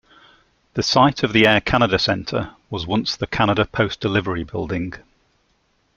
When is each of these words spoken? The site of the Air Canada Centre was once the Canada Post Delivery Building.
The 0.73 0.81
site 0.81 1.21
of 1.21 1.31
the 1.31 1.45
Air 1.45 1.61
Canada 1.61 1.99
Centre 1.99 2.55
was 2.71 2.87
once 2.87 3.15
the 3.15 3.27
Canada 3.27 3.65
Post 3.71 3.99
Delivery 3.99 4.43
Building. 4.43 4.93